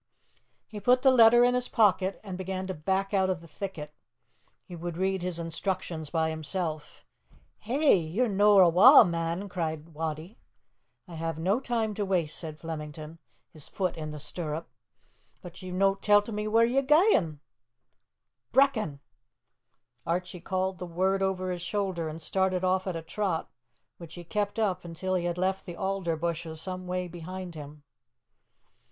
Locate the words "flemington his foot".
12.57-13.95